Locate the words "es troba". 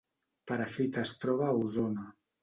1.07-1.45